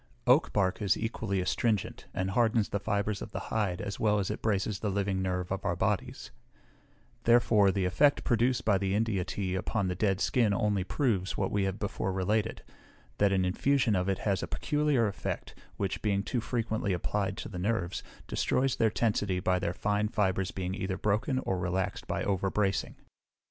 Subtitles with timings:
[0.25, 4.31] Oak bark is equally astringent, and hardens the fibres of the hide, as well as
[4.31, 6.31] it braces the living nerve of our bodies;
[7.25, 11.51] therefore the effect produced by the India tea upon the dead skin only proves, what
[11.51, 12.63] we have before related,
[13.19, 17.47] that an infusion of it has a peculiar effect, which, being too frequently applied to
[17.47, 22.23] the nerves, destroys their tensity by their fine fibres being either broken or relaxed by
[22.23, 22.95] overbracing.